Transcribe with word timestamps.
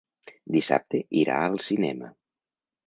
Dissabte 0.55 1.03
irà 1.21 1.37
al 1.51 1.61
cinema. 1.69 2.13